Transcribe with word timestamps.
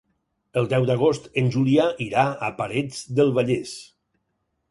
El 0.61 0.69
deu 0.69 0.85
d'agost 0.89 1.27
en 1.41 1.51
Julià 1.57 1.85
irà 2.07 2.25
a 2.47 2.51
Parets 2.61 3.03
del 3.19 3.29
Vallès. 3.39 3.77